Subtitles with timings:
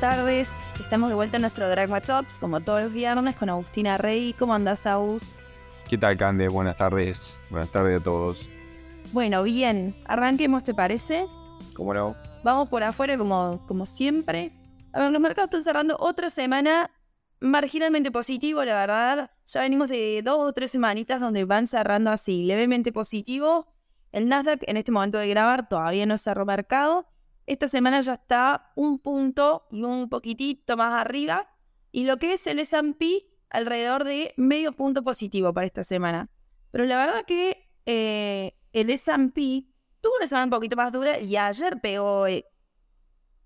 [0.00, 0.50] tardes.
[0.80, 4.34] Estamos de vuelta en nuestro Dragma Talks, como todos los viernes, con Agustina Rey.
[4.38, 5.36] ¿Cómo andás, Agus?
[5.88, 6.48] ¿Qué tal, Cande?
[6.48, 7.40] Buenas tardes.
[7.50, 8.48] Buenas tardes a todos.
[9.12, 9.94] Bueno, bien.
[10.06, 11.26] Arranquemos, ¿te parece?
[11.74, 12.14] ¿Cómo no?
[12.42, 14.52] Vamos por afuera, como, como siempre.
[14.92, 16.90] A ver, los mercados están cerrando otra semana
[17.40, 19.30] marginalmente positivo, la verdad.
[19.48, 23.66] Ya venimos de dos o tres semanitas donde van cerrando así, levemente positivo.
[24.12, 27.06] El Nasdaq en este momento de grabar todavía no cerró mercado.
[27.46, 31.50] Esta semana ya está un punto y un poquitito más arriba.
[31.92, 36.30] Y lo que es el S&P, alrededor de medio punto positivo para esta semana.
[36.70, 39.66] Pero la verdad que eh, el S&P
[40.00, 42.46] tuvo una semana un poquito más dura y ayer pegó, eh,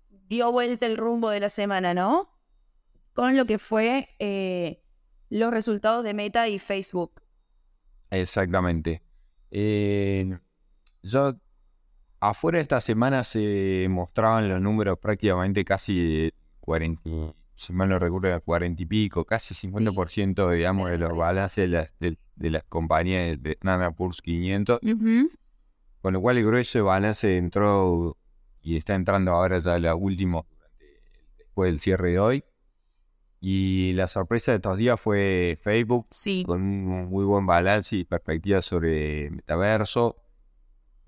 [0.09, 2.31] dio vuelta el rumbo de la semana, ¿no?
[3.13, 4.81] Con lo que fue eh,
[5.29, 7.21] los resultados de Meta y Facebook.
[8.11, 9.03] Exactamente.
[9.51, 11.35] yo
[12.21, 17.01] Afuera esta semana se mostraban los números prácticamente casi 40,
[17.55, 21.93] si mal no recuerdo, 40 y pico, casi 50% digamos, de los balances de las,
[21.99, 22.17] de,
[22.49, 24.79] las compañías de Nana 500.
[26.01, 28.17] Con lo cual el grueso de balance entró
[28.61, 30.43] y está entrando ahora ya la última
[31.37, 32.43] después del cierre de hoy.
[33.41, 36.07] Y la sorpresa de estos días fue Facebook,
[36.45, 40.17] con un muy buen balance y perspectiva sobre metaverso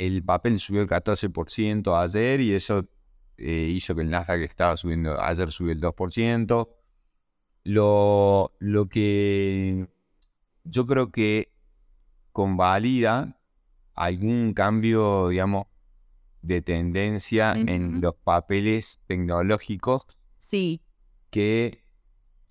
[0.07, 2.87] el papel subió el 14% ayer y eso
[3.37, 6.69] eh, hizo que el Nasdaq estaba subiendo, ayer subió el 2%.
[7.63, 9.87] Lo, lo que
[10.63, 11.53] yo creo que
[12.31, 13.39] convalida
[13.93, 15.67] algún cambio, digamos,
[16.41, 20.03] de tendencia en los papeles tecnológicos.
[20.39, 20.81] Sí.
[21.29, 21.83] Que,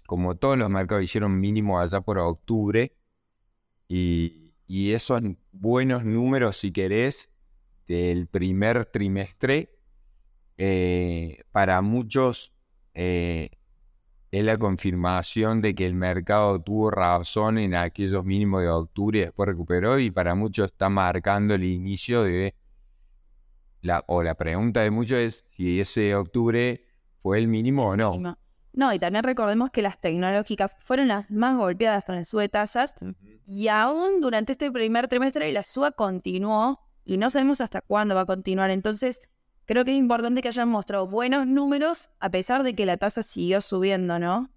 [0.06, 2.97] como todos los mercados hicieron mínimo allá por octubre,
[3.89, 7.30] y, y esos buenos números, si querés,
[7.91, 9.77] del primer trimestre,
[10.56, 12.55] eh, para muchos
[12.95, 13.51] eh,
[14.31, 19.23] es la confirmación de que el mercado tuvo razón en aquellos mínimos de octubre y
[19.23, 22.55] después recuperó y para muchos está marcando el inicio de
[23.83, 26.87] la, o la pregunta de muchos es si ese octubre
[27.21, 28.37] fue el mínimo o no.
[28.73, 32.50] No, y también recordemos que las tecnológicas fueron las más golpeadas con el sube de
[32.50, 32.95] tasas
[33.47, 36.79] y aún durante este primer trimestre la suba continuó
[37.10, 38.71] y no sabemos hasta cuándo va a continuar.
[38.71, 39.28] Entonces,
[39.66, 43.25] creo que es importante que hayan mostrado buenos números a pesar de que la tasa
[43.25, 44.48] siguió subiendo, ¿no?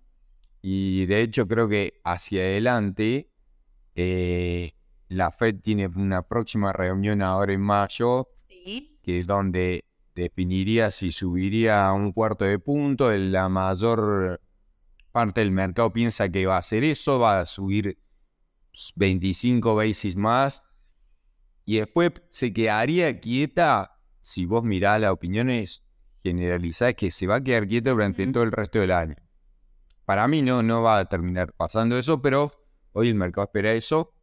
[0.61, 3.31] Y de hecho creo que hacia adelante
[3.95, 4.73] eh,
[5.09, 8.27] la Fed tiene una próxima reunión ahora en mayo,
[9.03, 13.09] que es donde definiría si subiría a un cuarto de punto.
[13.11, 14.39] La mayor
[15.11, 17.97] parte del mercado piensa que va a hacer eso, va a subir
[18.95, 20.63] 25 basis más
[21.65, 25.83] y después se quedaría quieta, si vos mirás las opiniones
[26.23, 29.15] generalizadas, que se va a quedar quieta durante todo el resto del año.
[30.05, 32.51] Para mí no, no va a terminar pasando eso, pero
[32.91, 34.13] hoy el mercado espera eso.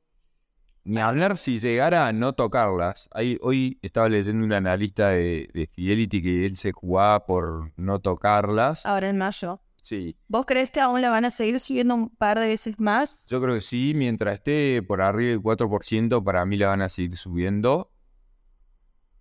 [0.85, 3.11] Ni hablar si llegara a no tocarlas.
[3.43, 8.87] hoy estaba leyendo un analista de, de Fidelity que él se jugaba por no tocarlas.
[8.87, 9.61] Ahora en mayo.
[9.83, 10.17] Sí.
[10.29, 13.27] ¿Vos crees que aún la van a seguir subiendo un par de veces más?
[13.29, 16.89] Yo creo que sí, mientras esté por arriba del 4%, para mí la van a
[16.89, 17.93] seguir subiendo.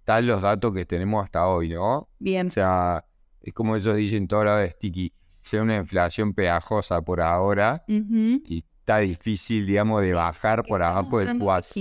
[0.04, 2.10] Tal los datos que tenemos hasta hoy, ¿no?
[2.20, 2.48] Bien.
[2.48, 3.06] O sea,
[3.42, 5.12] es como ellos dicen toda la de Sticky,
[5.42, 11.40] sea una inflación pegajosa por ahora y está difícil, digamos, de bajar por abajo del
[11.40, 11.74] 4.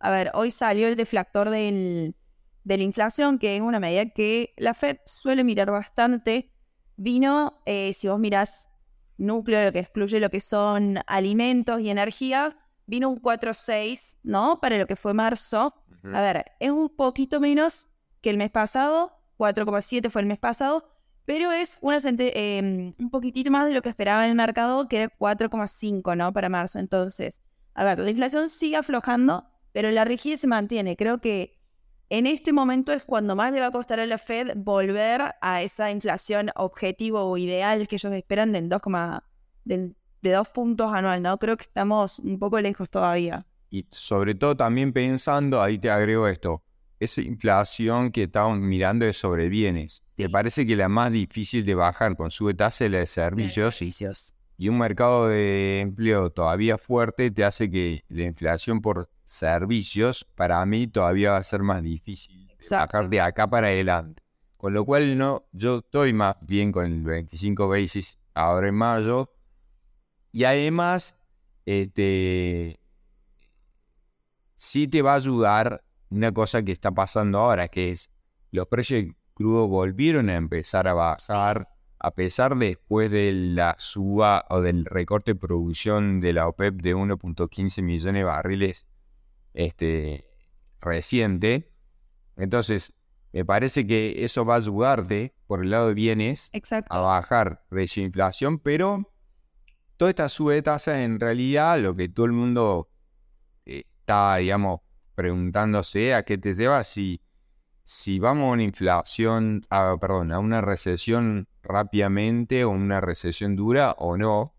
[0.00, 2.14] A ver, hoy salió el deflactor del,
[2.64, 6.52] de la inflación, que es una medida que la Fed suele mirar bastante
[6.96, 8.70] Vino, eh, si vos mirás
[9.16, 14.60] núcleo, lo que excluye lo que son alimentos y energía, vino un 4.6, ¿no?
[14.60, 15.74] Para lo que fue marzo.
[16.12, 17.88] A ver, es un poquito menos
[18.20, 20.88] que el mes pasado, 4,7 fue el mes pasado,
[21.24, 25.08] pero es una em, un poquitito más de lo que esperaba el mercado, que era
[25.16, 26.32] 4,5, ¿no?
[26.32, 26.80] Para marzo.
[26.80, 27.40] Entonces,
[27.74, 30.96] a ver, la inflación sigue aflojando, pero la rigidez se mantiene.
[30.96, 31.61] Creo que
[32.12, 35.62] en este momento es cuando más le va a costar a la Fed volver a
[35.62, 38.82] esa inflación objetivo o ideal que ellos esperan de 2,
[39.64, 41.38] de, de 2 puntos anual, ¿no?
[41.38, 43.46] Creo que estamos un poco lejos todavía.
[43.70, 46.62] Y sobre todo también pensando, ahí te agrego esto,
[47.00, 50.02] esa inflación que estamos mirando de sobre bienes.
[50.18, 53.74] Me parece que la más difícil de bajar con su tasa es la de servicios.
[53.74, 54.34] servicios.
[54.62, 60.64] Y un mercado de empleo todavía fuerte te hace que la inflación por servicios, para
[60.66, 64.22] mí todavía va a ser más difícil bajar de acá para adelante.
[64.56, 69.34] Con lo cual no, yo estoy más bien con el 25 basis ahora en mayo.
[70.30, 71.18] Y además,
[71.66, 72.78] este,
[74.54, 78.12] sí te va a ayudar una cosa que está pasando ahora, que es
[78.52, 81.68] los precios de crudo volvieron a empezar a bajar
[82.02, 86.96] a pesar después de la suba o del recorte de producción de la OPEP de
[86.96, 88.88] 1.15 millones de barriles
[89.54, 90.26] este,
[90.80, 91.72] reciente.
[92.36, 92.94] Entonces,
[93.32, 96.92] me parece que eso va a ayudarte por el lado de bienes Exacto.
[96.92, 99.08] a bajar de inflación, pero
[99.96, 102.90] toda esta sube de tasa en realidad lo que todo el mundo
[103.64, 104.80] eh, está, digamos,
[105.14, 107.22] preguntándose a qué te lleva si,
[107.84, 113.92] si vamos a una inflación, a, perdón, a una recesión rápidamente o una recesión dura
[113.98, 114.54] o no,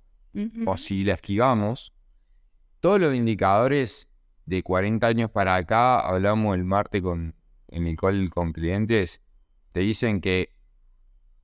[0.66, 1.94] o si la esquivamos.
[2.80, 4.10] Todos los indicadores
[4.46, 7.36] de 40 años para acá, hablamos el martes con,
[7.70, 9.22] en el call con clientes,
[9.72, 10.56] te dicen que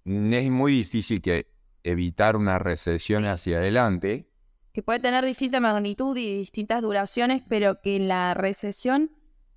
[0.06, 1.52] es muy difícil que
[1.84, 4.28] evitar una recesión hacia adelante.
[4.72, 9.12] que puede tener distinta magnitud y distintas duraciones, pero que la recesión,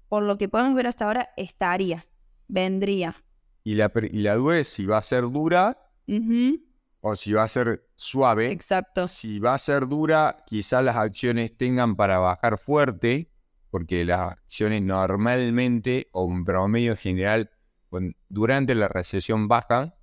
[0.08, 2.06] por lo que podemos ver hasta ahora, estaría,
[2.48, 3.16] vendría.
[3.64, 5.91] Y la, y la duda es si va a ser dura
[7.00, 8.50] O si va a ser suave.
[8.52, 9.08] Exacto.
[9.08, 13.30] Si va a ser dura, quizás las acciones tengan para bajar fuerte,
[13.70, 17.50] porque las acciones normalmente, o en promedio general,
[18.28, 19.94] durante la recesión bajan.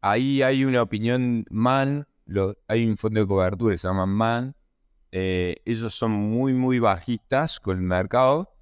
[0.00, 4.54] Ahí hay una opinión MAN, lo- hay un fondo de cobertura que se llama MAN.
[5.12, 8.52] eh, ellos son muy, muy bajistas con el mercado.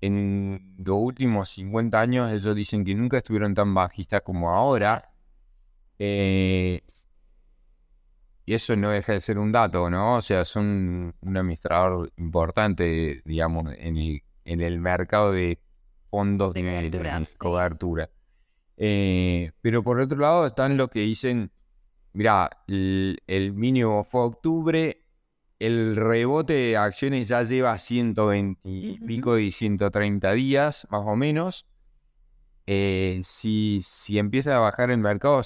[0.00, 5.11] En los últimos 50 años ellos dicen que nunca estuvieron tan bajistas como ahora.
[5.98, 6.82] Eh,
[8.44, 10.16] y eso no deja de ser un dato, ¿no?
[10.16, 15.60] O sea, son un administrador importante, digamos, en el, en el mercado de
[16.10, 16.62] fondos De
[17.38, 18.12] cobertura, sí.
[18.76, 21.52] Eh, pero por otro lado están los que dicen,
[22.12, 25.04] mira, el, el mínimo fue octubre,
[25.60, 31.68] el rebote de acciones ya lleva 120 y pico y 130 días, más o menos.
[32.66, 35.40] Eh, si, si empieza a bajar el mercado,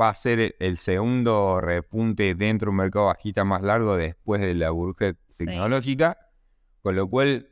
[0.00, 4.54] va a ser el- segundo repunte dentro de un mercado bajista más largo después de
[4.54, 5.46] la burbuja Sí.
[5.46, 6.18] tecnológica.
[6.82, 7.50] Con lo cual,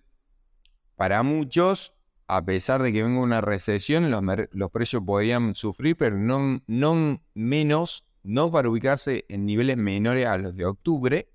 [0.95, 1.95] para muchos,
[2.29, 4.23] a pesar de que venga una recesión, los,
[4.53, 10.39] los precios podrían sufrir, pero no, no menos, no para ubicarse en niveles menores a
[10.39, 11.29] los de octubre.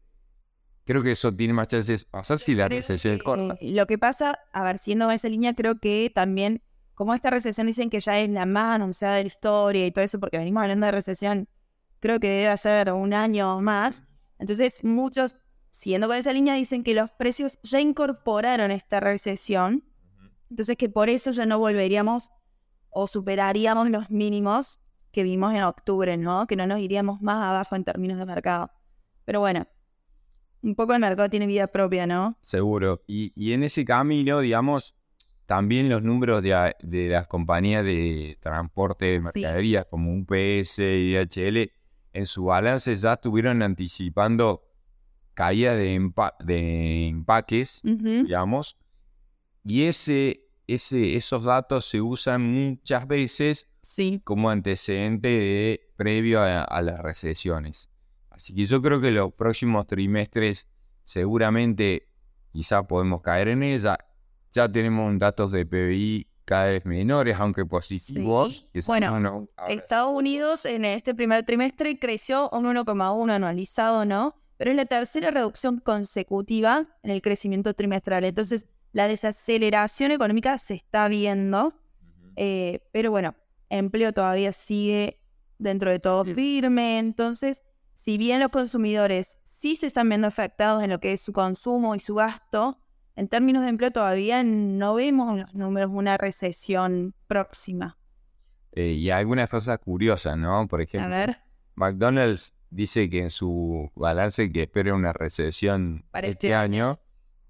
[0.84, 3.56] Creo que eso tiene más chances de pasar si la recesión es corta.
[3.62, 6.62] Lo que pasa, a ver, siendo en esa línea, creo que también,
[6.94, 10.04] como esta recesión dicen que ya es la más anunciada de la historia y todo
[10.04, 11.48] eso, porque venimos hablando de recesión,
[12.00, 14.04] creo que debe ser un año o más.
[14.40, 15.36] Entonces, muchos,
[15.70, 19.84] siguiendo con esa línea, dicen que los precios ya incorporaron esta recesión.
[20.50, 22.32] Entonces, que por eso ya no volveríamos
[22.90, 26.48] o superaríamos los mínimos que vimos en octubre, ¿no?
[26.48, 28.72] Que no nos iríamos más abajo en términos de mercado.
[29.26, 29.68] Pero bueno,
[30.62, 32.38] un poco el mercado tiene vida propia, ¿no?
[32.42, 33.02] Seguro.
[33.08, 34.96] Y, y en ese camino, digamos,
[35.52, 39.26] también los números de, de las compañías de transporte de Sí.
[39.42, 41.74] mercaderías como UPS y DHL,
[42.14, 44.64] en su balance ya estuvieron anticipando
[45.34, 48.78] caídas de, empa- de empaques, digamos,
[49.66, 54.22] y ese, ese, esos datos se usan muchas veces Sí.
[54.24, 57.90] como antecedente de, previo a, a las recesiones.
[58.30, 60.70] Así que yo creo que los próximos trimestres
[61.04, 62.08] seguramente
[62.54, 63.98] quizá podemos caer en ella.
[64.52, 68.54] Ya tenemos datos de PBI cada vez menores, aunque positivos.
[68.54, 68.68] Sí.
[68.74, 74.36] que Bueno, no, Estados Unidos en este primer trimestre creció un 1,1 anualizado, ¿no?
[74.58, 78.26] Pero es la tercera reducción consecutiva en el crecimiento trimestral.
[78.26, 81.74] Entonces, la desaceleración económica se está viendo.
[82.36, 83.36] Eh, pero bueno,
[83.70, 85.20] empleo todavía sigue
[85.58, 87.00] dentro de todo firme.
[87.00, 91.34] Entonces, si bien los consumidores sí se están viendo afectados en lo que es su
[91.34, 92.78] consumo y su gasto,
[93.22, 97.98] en términos de empleo todavía no vemos en los números una recesión próxima.
[98.74, 100.68] Eh, y algunas cosas curiosas, ¿no?
[100.68, 101.38] Por A ejemplo, ver,
[101.76, 107.00] McDonald's dice que en su balance que espera una recesión Para este, este año.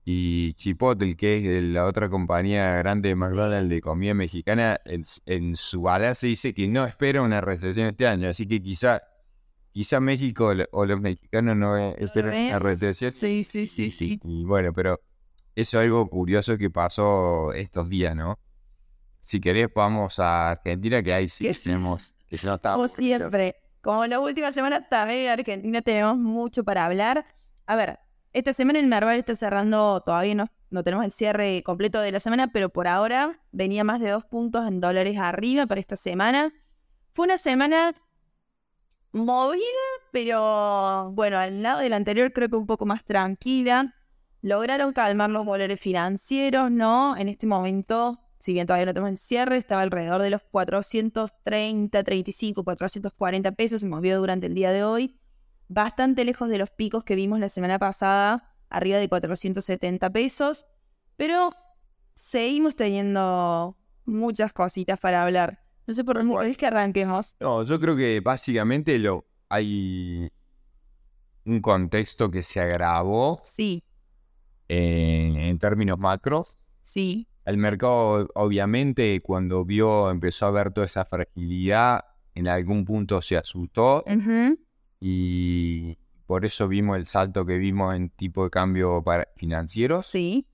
[0.03, 5.81] Y Chipotle, que es la otra compañía grande de McDonald's de comida mexicana, en, su
[5.83, 8.27] balance dice que no espera una recesión este año.
[8.27, 9.03] Así que quizá,
[9.71, 13.11] quizá México o lo- o los mexicanos no esperan una recesión.
[13.11, 14.19] Sí, sí, sí, sí.
[14.23, 14.99] Y, bueno, pero
[15.55, 18.39] es algo curioso que pasó estos días, ¿no?
[19.19, 21.65] Si querés, vamos a Argentina, que ahí sí Que sí.
[21.65, 22.17] tenemos.
[22.27, 27.25] Que no Como siempre, como la última semana también en Argentina tenemos mucho para hablar.
[27.65, 27.99] A ver,
[28.33, 32.19] esta semana el Merval está cerrando, todavía no, no tenemos el cierre completo de la
[32.19, 36.53] semana, pero por ahora venía más de dos puntos en dólares arriba para esta semana.
[37.11, 37.93] Fue una semana
[39.11, 39.61] movida,
[40.11, 43.93] pero bueno, al lado de la anterior creo que un poco más tranquila.
[44.41, 47.15] Lograron calmar los valores financieros, ¿no?
[47.17, 52.03] En este momento si bien todavía no tenemos el cierre, estaba alrededor de los 430,
[52.03, 55.19] 35, 440 pesos, se movió durante el día de hoy,
[55.67, 60.65] bastante lejos de los picos que vimos la semana pasada, arriba de 470 pesos,
[61.17, 61.53] pero
[62.15, 65.63] seguimos teniendo muchas cositas para hablar.
[65.85, 67.35] No sé por dónde es que arranquemos.
[67.39, 70.31] No, yo creo que básicamente lo hay
[71.45, 73.39] un contexto que se agravó.
[73.43, 73.83] Sí.
[74.73, 76.45] En, términos macro.
[76.81, 77.27] Sí.
[77.43, 83.35] El mercado, obviamente, cuando vio, empezó a ver toda esa fragilidad, en algún punto se
[83.35, 84.05] asustó.
[85.01, 90.05] Y por eso vimos el salto que vimos en tipo de cambio para financieros.
[90.05, 90.47] Sí.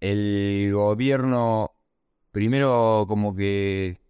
[0.00, 1.72] El gobierno
[2.30, 4.00] primero como que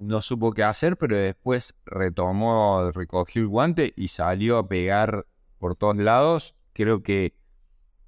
[0.00, 5.26] no supo qué hacer, pero después retomó, recogió el guante y salió a pegar
[5.58, 6.56] por todos lados.
[6.72, 7.36] Creo que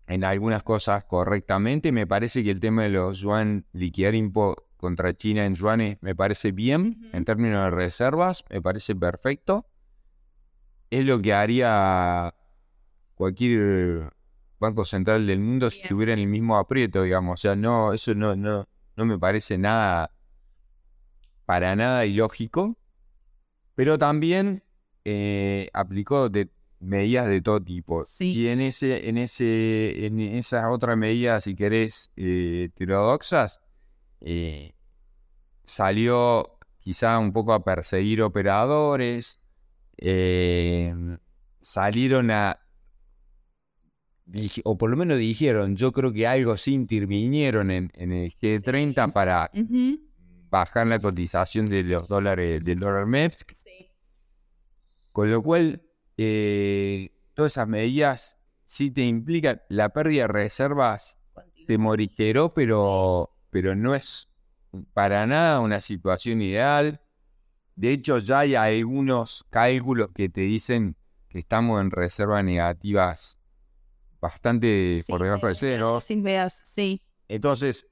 [0.07, 1.93] en algunas cosas correctamente.
[1.93, 6.15] Me parece que el tema de los yuan liquidar impo contra China en yuanes me
[6.15, 7.09] parece bien.
[7.13, 9.67] En términos de reservas, me parece perfecto.
[10.91, 12.35] Es lo que haría
[13.15, 14.13] cualquier
[14.59, 17.41] banco central del mundo si tuviera el mismo aprieto, digamos.
[17.41, 20.11] O sea, no, eso no, no, no me parece nada
[21.45, 22.79] para nada ilógico,
[23.75, 24.65] pero también
[25.05, 26.51] eh, aplicó de
[26.85, 28.03] medidas de todo tipo.
[28.21, 33.63] Y en ese, en ese, en esas otras medidas, si querés, eh, heterodoxas,
[34.21, 34.75] eh,
[35.65, 39.41] salió quizá un poco a perseguir operadores,
[41.61, 42.61] salieron a
[44.65, 49.51] o por lo menos dijeron, yo creo que algo sí intervinieron en, el G30 para
[50.51, 53.35] bajar la cotización de los dólares del dólar MEP.
[55.13, 55.83] Con lo cual,
[56.17, 61.21] eh, todas esas medidas sí te implican la pérdida de reservas
[61.55, 64.31] se morigeró, pero, pero no es
[64.93, 67.01] para nada una situación ideal.
[67.77, 70.97] De hecho, ya hay algunos cálculos que te dicen
[71.29, 73.41] que estamos en reservas negativas
[74.21, 76.01] bastante por debajo de cero.
[76.01, 77.03] Sin veas, sí.
[77.29, 77.91] Entonces,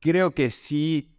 [0.00, 1.16] creo que sí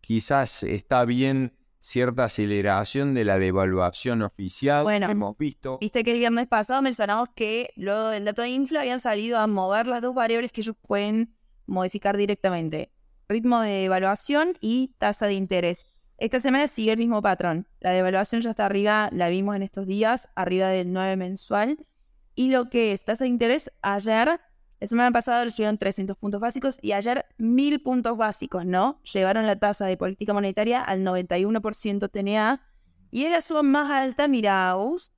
[0.00, 5.78] quizás está bien cierta aceleración de la devaluación oficial bueno, hemos visto.
[5.80, 9.46] Viste que el viernes pasado mencionamos que luego del dato de infla habían salido a
[9.46, 11.34] mover las dos variables que ellos pueden
[11.66, 12.92] modificar directamente.
[13.28, 15.86] Ritmo de devaluación y tasa de interés.
[16.16, 17.68] Esta semana sigue el mismo patrón.
[17.78, 21.78] La devaluación ya está arriba, la vimos en estos días, arriba del 9 mensual.
[22.34, 24.40] Y lo que es tasa de interés, ayer
[24.80, 29.00] la semana pasada recibieron 300 puntos básicos y ayer 1000 puntos básicos, ¿no?
[29.02, 32.62] Llevaron la tasa de política monetaria al 91% TNA
[33.10, 35.12] y es la suba más alta, miraos,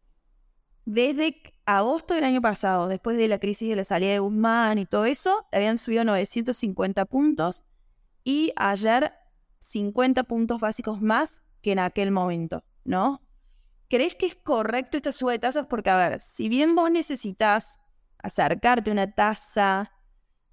[0.86, 4.86] desde agosto del año pasado, después de la crisis de la salida de Guzmán y
[4.86, 7.64] todo eso, habían subido 950 puntos
[8.24, 9.12] y ayer
[9.58, 13.22] 50 puntos básicos más que en aquel momento, ¿no?
[13.88, 15.66] ¿Crees que es correcto esta suba de tasas?
[15.66, 17.80] Porque, a ver, si bien vos necesitas
[18.22, 19.92] acercarte a una tasa,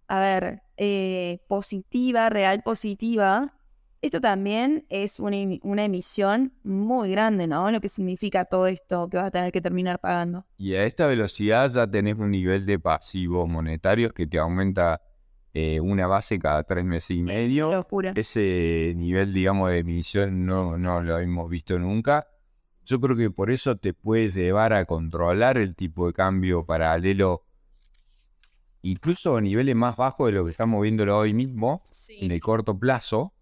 [0.08, 3.58] a ver, eh, positiva, real positiva,
[4.02, 7.72] esto también es una, una, emisión muy grande, ¿no?
[7.72, 10.46] Lo que significa todo esto que vas a tener que terminar pagando.
[10.58, 15.02] Y a esta velocidad ya tenés un nivel de pasivos monetarios que te aumenta
[15.54, 17.72] eh, una base cada tres meses y medio.
[17.72, 18.12] locura.
[18.16, 22.28] Ese nivel, digamos, de emisión no, no lo hemos visto nunca.
[22.86, 27.47] Yo creo que por eso te puedes llevar a controlar el tipo de cambio paralelo
[28.92, 32.78] incluso a niveles más bajos de lo que estamos viendo hoy mismo, en el corto
[32.78, 33.34] plazo,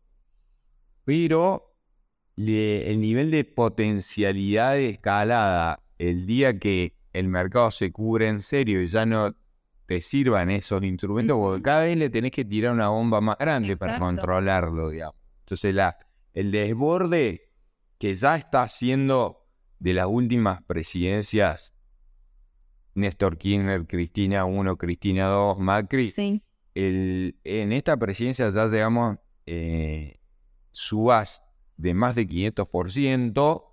[1.04, 1.76] pero
[2.36, 8.82] el nivel de potencialidad de escalada, el día que el mercado se cubre en serio
[8.82, 9.36] y ya no
[9.86, 13.78] te sirvan esos instrumentos, porque cada vez le tenés que tirar una bomba más grande
[13.78, 15.16] para controlarlo, digamos.
[15.42, 15.96] Entonces, la,
[16.34, 17.52] el desborde
[18.00, 19.48] que ya está haciendo
[19.80, 21.75] de las últimas presidencias
[22.96, 26.10] Néstor Kirchner, Cristina 1, Cristina 2, Macri.
[26.10, 26.42] Sí.
[26.74, 30.20] El, en esta presidencia ya llegamos eh,
[30.72, 31.46] subas
[31.78, 33.66] de más de 500%,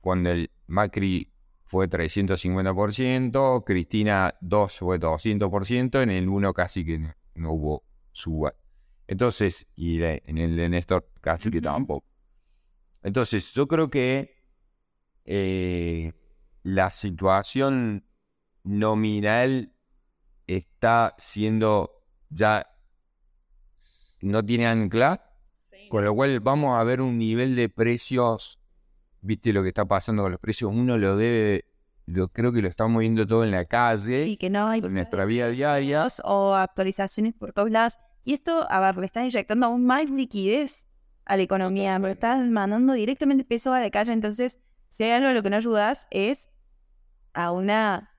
[0.00, 1.32] cuando el Macri
[1.64, 6.98] fue 350%, Cristina 2 fue 200%, en el 1 casi que
[7.34, 8.54] no, hubo suba.
[9.06, 12.06] Entonces, y en el de Néstor casi que tampoco.
[13.02, 14.36] Entonces, yo creo que
[15.24, 16.12] eh,
[16.62, 18.04] la situación
[18.64, 19.72] nominal
[20.46, 22.66] está siendo ya
[24.20, 25.30] no tiene ancla,
[25.90, 28.58] con lo cual vamos a ver un nivel de precios,
[29.20, 31.66] viste lo que está pasando con los precios, uno lo debe,
[32.06, 34.94] lo creo que lo estamos viendo todo en la calle, y que no hay en
[34.94, 37.98] nuestra vida diaria o actualizaciones por todos lados.
[38.24, 40.88] Y esto, a ver, le estás inyectando aún más liquidez
[41.26, 44.12] a la economía, pero estás mandando directamente pesos a la calle.
[44.12, 46.50] Entonces, si hay algo lo que no ayudas es
[47.34, 48.13] a una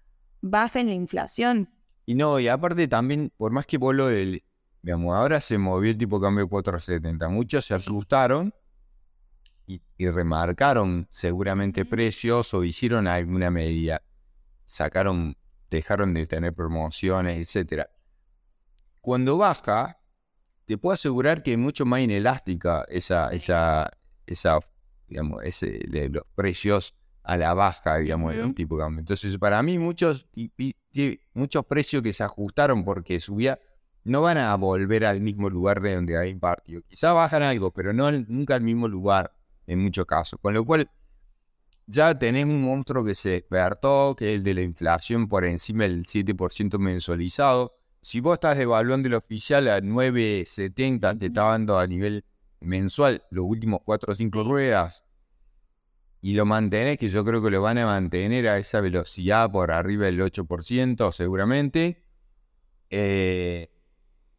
[0.46, 1.70] baja en la inflación.
[2.06, 4.44] Y no, y aparte también, por más que vos lo del,
[4.82, 8.54] digamos, ahora se movió el tipo de cambio 470, muchos se asustaron
[9.66, 14.04] y, y remarcaron seguramente precios o hicieron alguna medida,
[14.66, 15.36] sacaron,
[15.72, 17.90] dejaron de tener promociones, etcétera.
[19.02, 20.00] Cuando baja,
[20.66, 23.92] te puedo asegurar que es mucho más inelástica esa, esa,
[24.28, 24.60] esa,
[25.08, 26.96] digamos, ese, de los precios
[27.26, 28.54] a la baja, digamos, un Ujú.
[28.54, 29.00] tipo de cambio.
[29.00, 30.28] Entonces, para mí, muchos,
[31.34, 33.60] muchos precios que se ajustaron porque subía,
[34.04, 36.82] no van a volver al mismo lugar de donde hay partido.
[36.88, 39.34] Quizá bajan algo, pero no nunca al mismo lugar,
[39.68, 40.40] en muchos casos.
[40.40, 40.90] Con lo cual,
[41.88, 45.84] ya tenés un monstruo que se despertó, que es el de la inflación por encima
[45.84, 47.76] del 7% mensualizado.
[48.02, 52.24] Si vos estás devaluando el oficial a 9.70, te está dando a nivel
[52.60, 54.48] mensual los últimos 4 o 5 Sí.
[54.50, 55.04] ruedas,
[56.26, 59.72] y lo mantenés, que yo creo que lo van a mantener a esa velocidad por
[59.72, 62.04] arriba del 8% seguramente,
[62.90, 63.70] eh,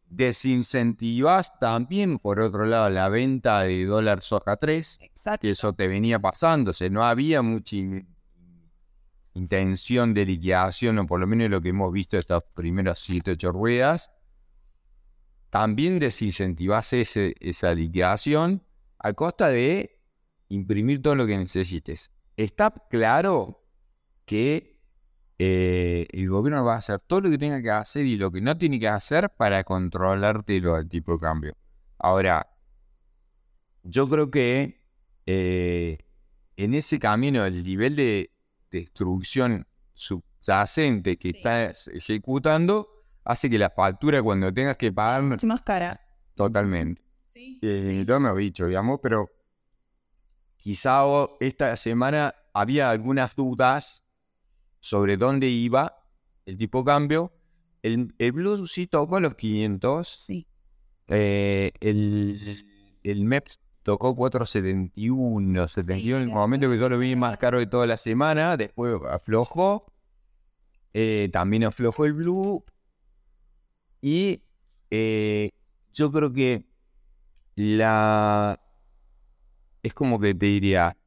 [0.09, 5.39] desincentivas también, por otro lado, la venta de dólar soja 3, Exacto.
[5.43, 8.05] que eso te venía pasando, o sea, no había mucha in-
[9.33, 13.53] intención de liquidación, o por lo menos lo que hemos visto estas primeras 7, 8
[13.53, 14.11] ruedas,
[15.49, 18.61] también desincentivas ese- esa liquidación
[18.99, 19.96] a costa de
[20.49, 22.11] imprimir todo lo que necesites.
[22.35, 23.65] Está claro
[24.25, 24.79] que
[25.39, 28.41] eh, el gobierno va a hacer todo lo que tenga que hacer y lo que
[28.41, 31.57] no tiene que hacer para controlarte lo del tipo de cambio.
[31.99, 32.47] Ahora,
[33.83, 34.83] yo creo que
[35.25, 35.97] eh,
[36.55, 38.31] en ese camino, el nivel de
[38.71, 41.37] destrucción subyacente que Sí.
[41.37, 42.87] estás ejecutando
[43.23, 45.99] hace que la factura cuando tengas que pagar Mucho más cara.
[46.35, 47.01] totalmente.
[47.23, 47.59] Sí.
[47.61, 49.29] Eh, Lo hemos dicho, digamos, pero
[50.57, 51.01] quizá
[51.39, 54.03] esta semana había algunas dudas
[54.79, 55.95] sobre dónde iba
[56.45, 57.33] el tipo de cambio.
[57.81, 60.07] El, el Blue sí tocó los 500.
[60.07, 60.47] Sí.
[61.07, 62.65] eh, el,
[63.03, 67.67] el MEPS tocó 471, 71 en el momento que yo lo vi más caro de
[67.67, 68.57] toda la semana.
[68.57, 69.85] Después aflojó.
[70.93, 72.65] Eh, también aflojó el Blue.
[74.01, 74.43] Y
[74.91, 75.51] eh,
[75.93, 76.65] yo creo que
[77.55, 78.59] la...
[79.87, 80.97] Es como que te diría,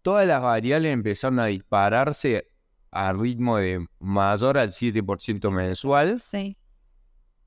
[0.00, 2.48] todas las variables empezaron a dispararse
[2.90, 6.18] a ritmo de mayor al 7% mensual.
[6.20, 6.56] Sí.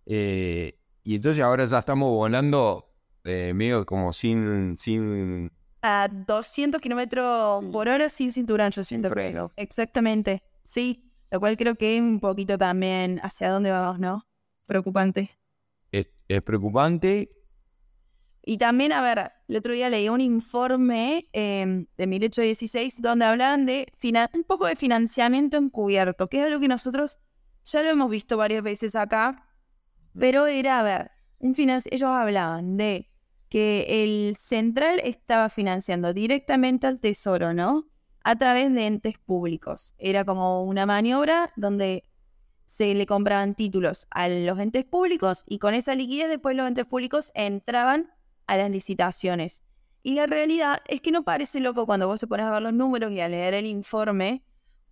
[0.05, 5.49] eh, y entonces ahora ya estamos volando eh, medio como sin, sin
[5.81, 7.71] A 200 kilómetros Sí.
[7.71, 9.47] por hora sin cinturón, yo siento que.
[9.55, 10.43] Exactamente.
[10.63, 11.11] Sí.
[11.31, 14.25] Lo cual creo que es un poquito también hacia dónde vamos, ¿no?
[14.67, 15.31] Preocupante.
[15.91, 17.29] es, es preocupante.
[18.49, 23.65] Y también, a ver, el otro día leí un informe eh, de 1816 donde hablaban
[23.65, 23.91] de
[24.33, 27.19] un poco de financiamiento encubierto, que es algo que nosotros
[27.65, 29.49] ya lo hemos visto varias veces acá,
[30.17, 33.09] pero era, a ver, un ellos hablaban de
[33.49, 37.89] que el central estaba financiando directamente al tesoro, ¿no?
[38.23, 39.93] A través de entes públicos.
[39.97, 42.05] Era como una maniobra donde
[42.65, 46.85] se le compraban títulos a los entes públicos y con esa liquidez después los entes
[46.85, 48.09] públicos entraban
[48.47, 49.63] a las licitaciones.
[50.03, 52.73] Y la realidad es que no parece loco cuando vos te pones a ver los
[52.73, 54.43] números y a leer el informe,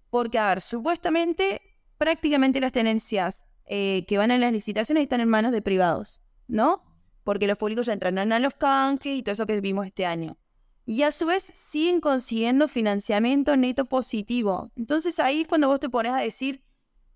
[0.10, 1.62] porque, a ver, supuestamente
[1.98, 6.84] prácticamente las tenencias eh, que van a las licitaciones están en manos de privados, ¿no?
[7.24, 10.38] Porque los públicos ya entrarán a los canjes y todo eso que vimos este año.
[10.86, 14.72] Y a su vez siguen consiguiendo financiamiento neto positivo.
[14.76, 16.64] Entonces ahí es cuando vos te pones a decir,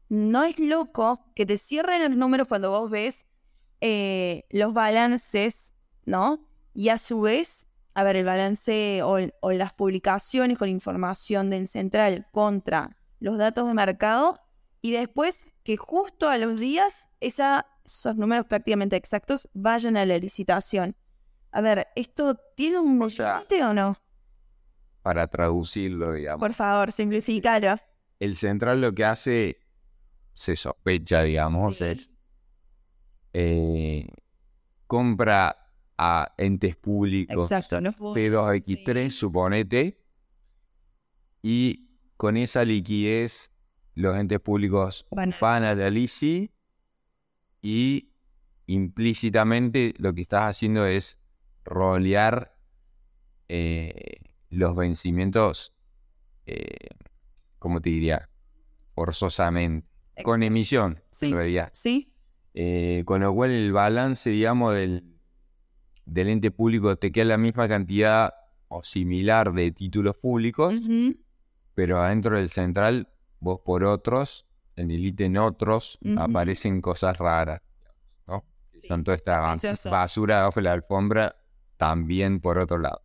[0.08, 3.28] no es loco que te cierren los números cuando vos ves
[3.82, 5.76] eh, los balances,
[6.10, 6.46] ¿no?
[6.74, 11.68] Y a su vez, a ver, el balance o, o las publicaciones con información del
[11.68, 14.40] central contra los datos de mercado
[14.82, 20.18] y después que justo a los días esa, esos números prácticamente exactos vayan a la
[20.18, 20.96] licitación.
[21.52, 23.98] A ver, ¿esto tiene un O sea- o no?
[25.02, 26.40] para traducirlo, digamos.
[26.40, 27.76] Por favor, simplificalo.
[28.20, 29.58] El central lo que hace,
[30.34, 31.86] se sospecha, digamos, Sí.
[31.86, 32.14] es
[33.34, 34.08] eh,
[34.88, 35.69] compra
[36.02, 40.00] a entes públicos Exacto, los P2X3, suponete,
[41.42, 43.52] y con esa liquidez
[43.96, 46.52] los entes públicos Van a- van a la LICI
[47.62, 48.12] y
[48.68, 51.22] implícitamente lo que estás haciendo es
[51.66, 52.56] rolear
[53.50, 55.76] eh, los vencimientos,
[56.46, 56.78] eh,
[57.58, 58.30] ¿cómo te diría?
[58.96, 59.88] Forzosamente.
[60.24, 61.28] Con emisión, Sí.
[61.28, 61.70] en realidad.
[61.74, 62.14] Sí,
[62.54, 65.19] Eh, con lo cual el balance, digamos, del,
[66.10, 68.34] del ente público te queda la misma cantidad
[68.68, 70.82] o similar de títulos públicos,
[71.74, 77.62] pero adentro del central, vos por otros, en el ítem otros, aparecen cosas raras,
[78.28, 78.46] ¿no?
[78.72, 79.90] Sí, Son toda esta sospechoso.
[79.90, 81.36] basura abajo de la alfombra,
[81.78, 83.02] también por otro lado.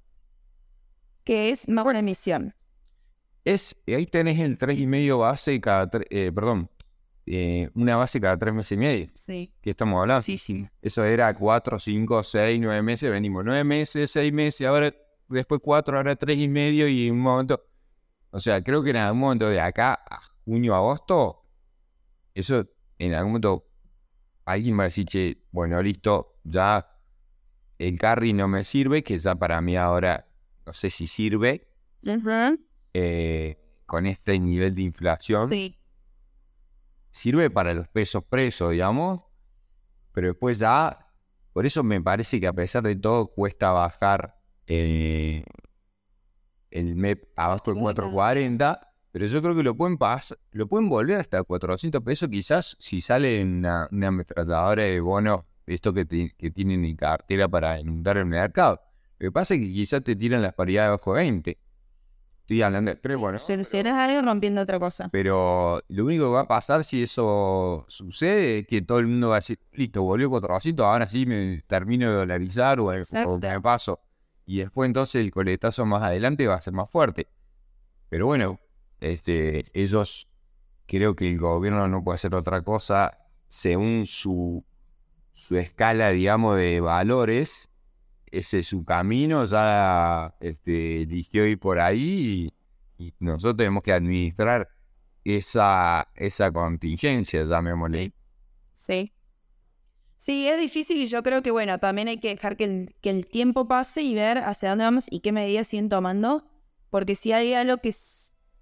[1.25, 2.55] Que es más buena emisión.
[3.45, 6.71] Es, ahí tenés el 3,5 base cada eh, perdón,
[7.27, 9.07] eh, una base cada tres meses y medio.
[9.15, 9.53] Sí.
[9.61, 10.21] ¿Qué estamos hablando?
[10.21, 10.69] Muchísimo.
[10.83, 13.11] Eso era 4, 5, 6, 9 meses.
[13.11, 14.95] Venimos 9 meses, 6 meses, ahora
[15.29, 17.65] después 4, ahora 3 y medio y un momento.
[18.31, 21.47] O sea, creo que en algún momento de acá a junio, agosto,
[22.35, 23.67] eso en algún momento
[24.45, 26.87] alguien va a decir, che, bueno, listo, ya
[27.79, 30.29] el carry no me sirve, que ya para mí ahora
[30.67, 31.69] no sé si sirve
[32.93, 33.57] eh,
[33.87, 35.79] con este nivel de inflación Sí.
[37.15, 39.25] Sirve para los pesos presos, digamos,
[40.13, 41.07] pero después ya,
[41.53, 45.45] por eso me parece que a pesar de todo cuesta bajar eh,
[46.71, 48.11] el MEP abajo del Muy caro.
[48.11, 52.77] 440, pero yo creo que lo pueden pas- lo pueden volver hasta 400 pesos quizás
[52.81, 58.17] si sale una, una ametralladora de bonos, esto que, que tienen en cartera para inundar
[58.17, 58.81] el mercado.
[59.19, 61.59] Lo que pasa es que quizás te tiran las paridades bajo 20.
[62.45, 63.39] Estoy hablando de extremo, ¿no?
[63.39, 65.09] Cercenas algo rompiendo otra cosa.
[65.09, 69.31] Pero lo único que va a pasar si eso sucede es que todo el mundo
[69.31, 73.61] va a decir, listo, volvió 400, ahora sí me termino de dolarizar o, o me
[73.63, 73.99] paso.
[74.45, 77.29] Y después entonces el coletazo más adelante va a ser más fuerte.
[78.11, 78.61] Pero bueno,
[79.01, 80.29] este, ellos,
[80.87, 83.11] creo que el gobierno no puede hacer otra cosa
[83.49, 84.63] según su,
[85.33, 87.71] su escala, digamos, de valores.
[88.35, 92.53] Ese es su camino, ya este, eligió ir por ahí
[92.99, 94.69] y, nosotros tenemos que administrar
[95.25, 98.13] esa, esa contingencia, llamémosle.
[98.73, 99.13] Sí.
[100.17, 103.11] Sí, es difícil y yo creo que, bueno, también hay que dejar que el, que
[103.11, 106.45] el tiempo pase y ver hacia dónde vamos y qué medidas siguen tomando,
[106.91, 107.95] porque si hay algo que,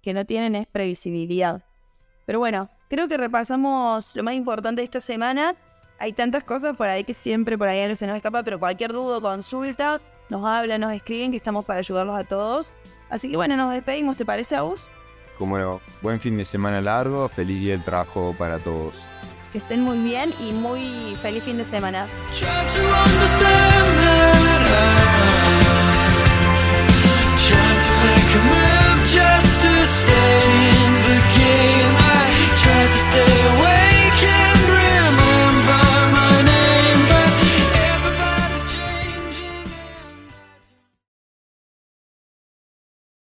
[0.02, 1.64] que no tienen es previsibilidad.
[2.26, 5.56] Pero bueno, creo que repasamos lo más importante de esta semana
[6.02, 9.20] hay tantas cosas por ahí que siempre por ahí se nos escapa, pero cualquier duda,
[9.20, 12.72] consulta, nos hablan, nos escriben, que estamos para ayudarlos a todos.
[13.08, 14.90] Así que bueno, nos despedimos, ¿te parece, Aus?
[15.38, 19.06] Como no, buen fin de semana largo, feliz día del trabajo para todos.
[19.52, 22.08] Que estén muy bien y muy feliz fin de semana.
[32.82, 33.81] To stay away.